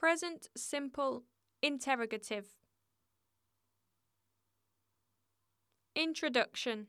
[0.00, 1.24] Present simple
[1.60, 2.54] interrogative.
[5.96, 6.86] Introduction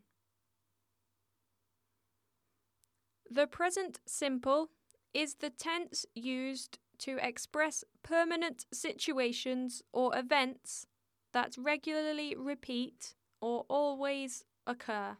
[3.27, 4.67] The present simple
[5.11, 10.85] is the tense used to express permanent situations or events
[11.33, 15.17] that regularly repeat or always occur.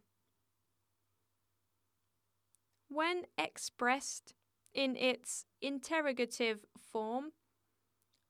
[2.88, 4.36] When expressed
[4.76, 7.32] in its interrogative form,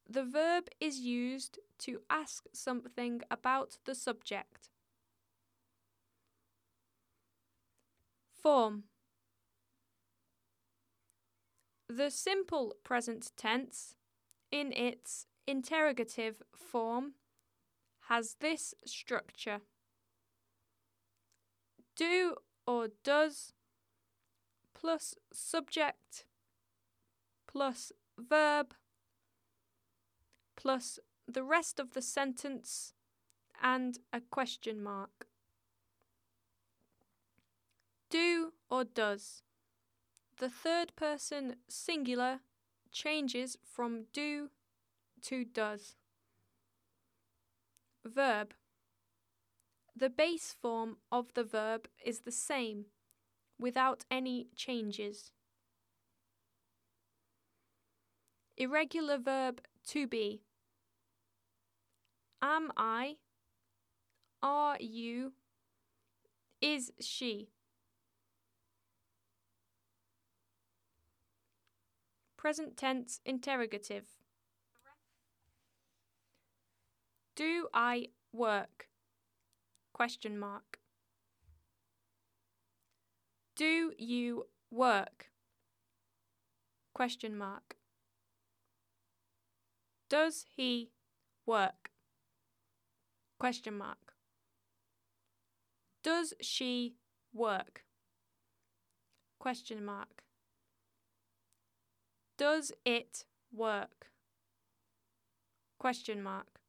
[0.10, 4.70] the verb is used to ask something about the subject.
[8.34, 8.86] Form
[11.88, 13.96] The simple present tense,
[14.52, 17.14] in its interrogative form,
[18.10, 19.62] has this structure
[21.96, 23.54] do or does
[24.74, 26.26] plus subject
[27.48, 28.74] plus verb
[30.60, 32.94] plus the rest of the sentence
[33.64, 35.28] and a question mark.
[38.10, 39.44] Do or does.
[40.38, 42.40] The third person singular
[42.92, 44.50] changes from do
[45.24, 45.96] to does.
[48.04, 48.54] Verb.
[49.96, 52.86] The base form of the verb is the same,
[53.58, 55.32] without any changes.
[58.58, 60.42] Irregular verb to be.
[62.42, 63.18] Am I?
[64.42, 65.34] Are you?
[66.62, 67.50] Is she?
[72.38, 74.06] Present tense interrogative.
[77.36, 78.88] Do I work?
[79.94, 80.80] Question mark.
[83.56, 85.32] Do you work?
[86.94, 87.76] Question mark.
[90.10, 90.92] Does he
[91.46, 91.92] work?
[93.40, 94.14] Question mark.
[96.04, 96.96] Does she
[97.34, 97.86] work?
[99.40, 100.24] Question mark.
[102.38, 103.24] Does it
[103.54, 104.12] work?
[105.78, 106.60] Question mark.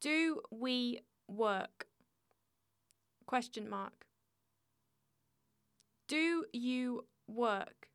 [0.00, 1.86] Do we work?
[3.26, 4.06] Question mark.
[6.08, 7.90] Do you work?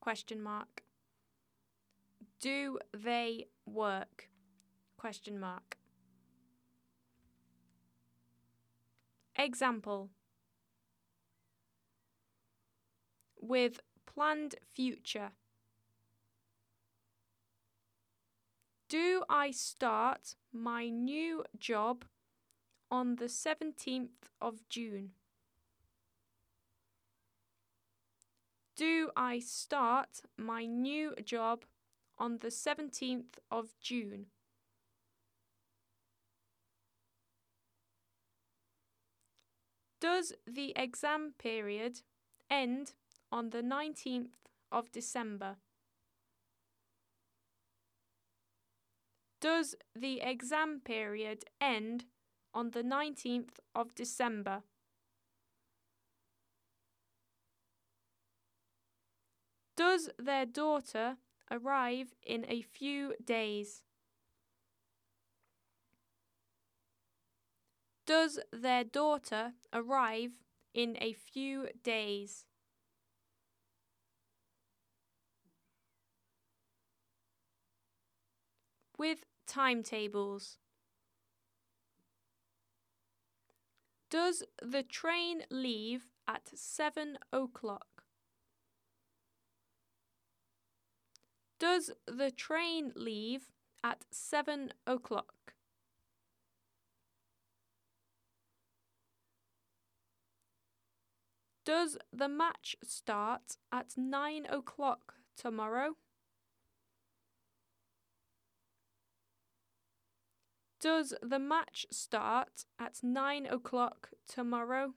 [0.00, 0.82] Question mark.
[2.40, 4.28] Do they work?
[4.98, 5.76] Question mark.
[9.36, 10.10] Example
[13.40, 15.30] With planned future.
[18.88, 22.04] Do I start my new job
[22.90, 25.12] on the 17th of June?
[28.74, 31.64] Do I start my new job
[32.18, 34.26] on the 17th of June?
[40.00, 42.02] Does the exam period
[42.48, 42.92] end
[43.32, 44.30] on the 19th
[44.70, 45.56] of December?
[49.40, 52.04] Does the exam period end
[52.54, 54.62] on the 19th of December?
[59.76, 61.18] Does their daughter
[61.50, 63.82] arrive in a few days?
[68.08, 70.40] Does their daughter arrive
[70.72, 72.46] in a few days?
[78.96, 80.56] With timetables.
[84.08, 88.04] Does the train leave at seven o'clock?
[91.58, 93.50] Does the train leave
[93.84, 95.57] at seven o'clock?
[101.68, 105.96] Does the match start at nine o'clock tomorrow?
[110.80, 114.94] Does the match start at nine o'clock tomorrow?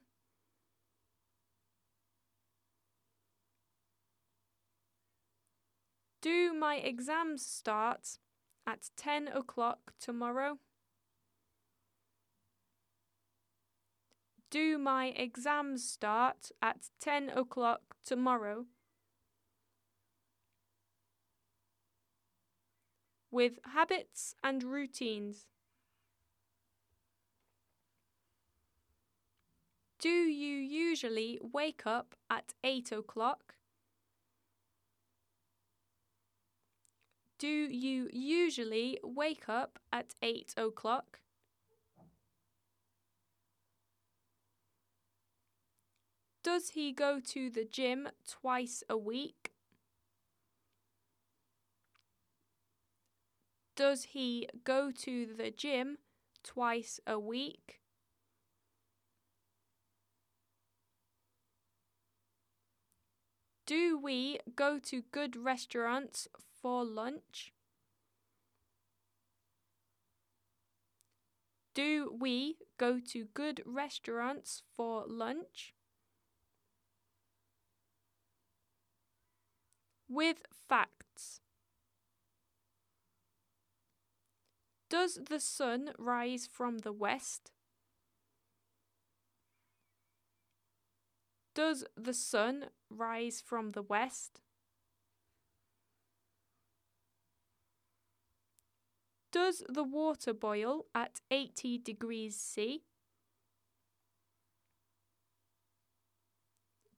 [6.22, 8.18] Do my exams start
[8.66, 10.60] at ten o'clock tomorrow?
[14.52, 18.66] Do my exams start at 10 o'clock tomorrow?
[23.32, 25.48] With habits and routines.
[30.00, 33.56] Do you usually wake up at 8 o'clock?
[37.40, 41.21] Do you usually wake up at 8 o'clock?
[46.54, 49.54] Does he go to the gym twice a week?
[53.78, 56.00] Does he go to the gym
[56.44, 57.80] twice a week?
[63.66, 66.28] Do we go to good restaurants
[66.62, 67.54] for lunch?
[71.74, 75.74] Do we go to good restaurants for lunch?
[80.14, 81.40] With facts.
[84.90, 87.54] Does the sun rise from the west?
[91.56, 94.42] Does the sun rise from the west?
[99.32, 102.84] Does the water boil at 80 degrees C?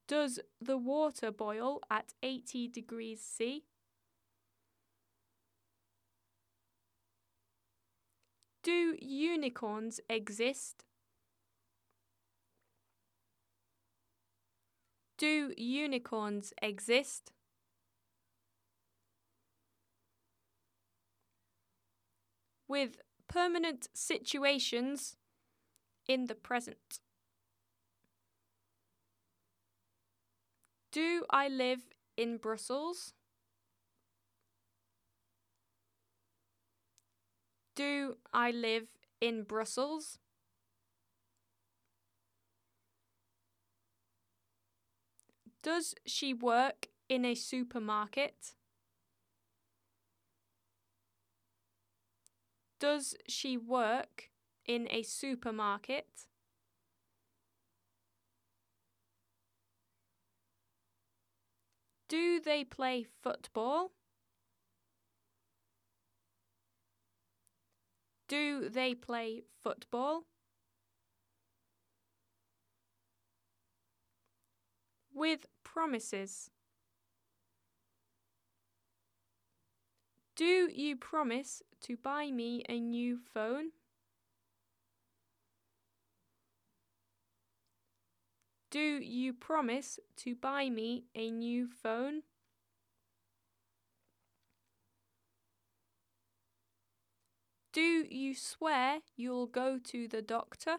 [0.08, 3.64] Does the water boil at 80 degrees C?
[8.64, 10.86] Do unicorns exist?
[15.18, 17.32] Do unicorns exist?
[22.68, 22.98] With
[23.28, 25.18] permanent situations
[26.08, 27.03] in the present.
[30.94, 31.82] Do I live
[32.16, 33.14] in Brussels?
[37.76, 38.88] Do I live
[39.20, 40.20] in Brussels?
[45.64, 48.54] Does she work in a supermarket?
[52.80, 54.30] Does she work
[54.68, 56.28] in a supermarket?
[62.14, 63.92] Do they play football?
[68.28, 70.26] Do they play football?
[75.12, 76.52] With promises.
[80.36, 83.72] Do you promise to buy me a new phone?
[88.74, 92.24] Do you promise to buy me a new phone?
[97.72, 100.78] Do you swear you'll go to the doctor?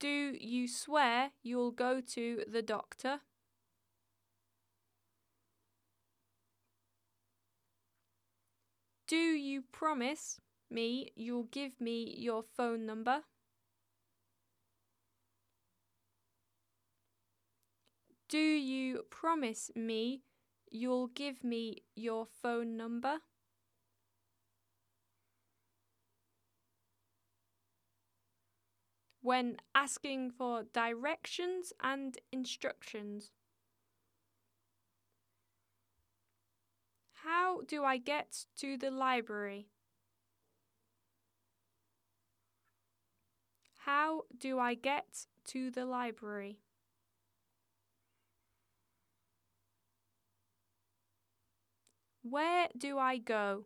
[0.00, 3.20] Do you swear you'll go to the doctor?
[9.06, 13.22] Do you promise me you'll give me your phone number?
[18.28, 20.22] Do you promise me
[20.70, 23.18] you'll give me your phone number?
[29.20, 33.32] When asking for directions and instructions.
[37.24, 39.66] How do I get to the library?
[43.92, 46.60] How do I get to the library?
[52.22, 53.64] Where do I go?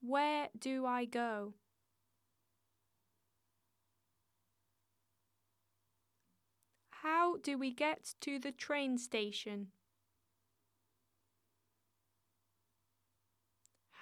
[0.00, 1.52] Where do I go?
[6.88, 9.72] How do we get to the train station?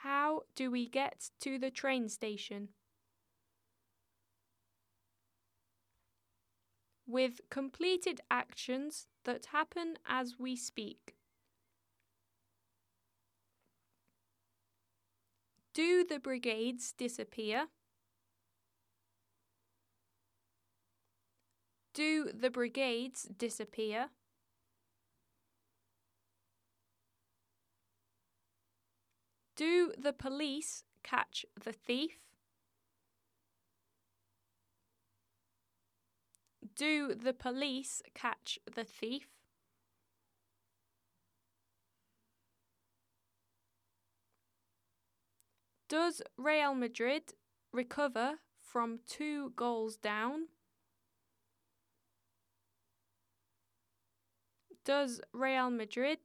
[0.06, 2.68] How do we get to the train station?
[7.08, 11.16] With completed actions that happen as we speak.
[15.75, 17.66] Do the brigades disappear?
[21.94, 24.10] Do the brigades disappear?
[29.56, 32.18] Do the police catch the thief?
[36.75, 39.28] Do the police catch the thief?
[45.88, 47.32] Does Real Madrid
[47.72, 50.48] recover from two goals down?
[54.84, 56.18] Does Real Madrid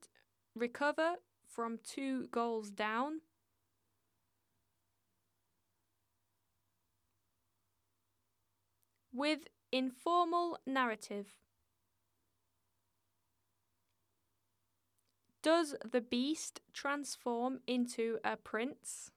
[0.54, 1.14] recover
[1.54, 3.20] from two goals down?
[9.12, 11.26] With informal narrative.
[15.42, 19.10] Does the beast transform into a prince?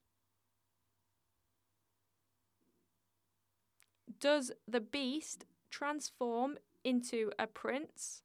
[4.20, 8.24] Does the beast transform into a prince?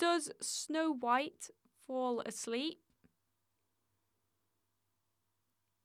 [0.00, 1.50] Does Snow White
[1.86, 2.78] fall asleep?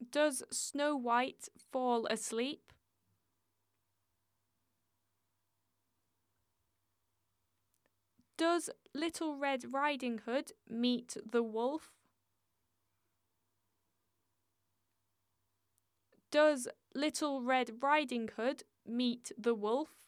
[0.09, 2.71] Does Snow White fall asleep?
[8.37, 11.91] Does Little Red Riding Hood meet the wolf?
[16.31, 20.04] Does Little Red Riding Hood meet the wolf?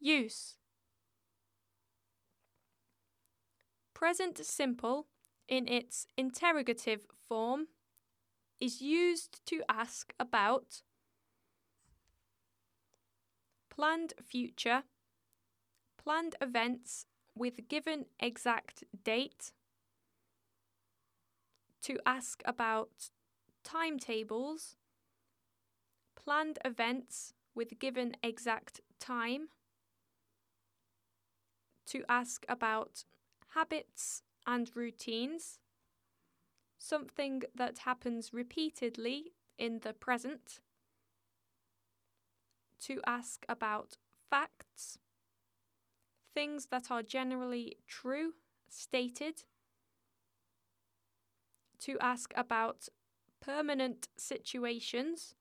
[0.00, 0.56] Use.
[3.92, 5.08] Present simple
[5.46, 7.66] in its interrogative form
[8.58, 10.82] is used to ask about
[13.68, 14.84] planned future,
[16.02, 17.04] planned events
[17.34, 19.52] with given exact date,
[21.82, 23.10] to ask about
[23.64, 24.76] timetables,
[26.16, 29.48] planned events with given exact time,
[31.90, 33.04] to ask about
[33.54, 35.58] habits and routines,
[36.78, 40.60] something that happens repeatedly in the present,
[42.80, 43.96] to ask about
[44.30, 44.98] facts,
[46.32, 48.34] things that are generally true,
[48.68, 49.42] stated,
[51.80, 52.88] to ask about
[53.40, 55.34] permanent situations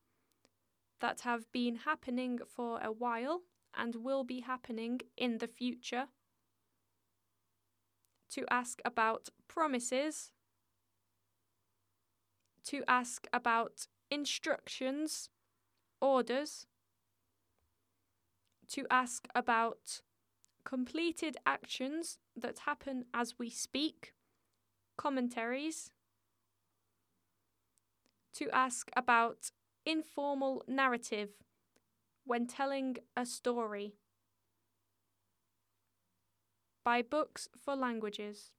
[1.00, 3.41] that have been happening for a while
[3.77, 6.08] and will be happening in the future
[8.32, 10.32] to ask about promises,
[12.66, 15.30] to ask about instructions,
[16.02, 16.68] orders,
[18.70, 20.02] to ask about
[20.64, 24.14] completed actions that happen as we speak,
[24.98, 25.92] commentaries,
[28.34, 29.52] to ask about
[29.86, 31.30] informal narrative
[32.26, 33.96] when telling a story
[36.84, 38.52] by Books for Languages.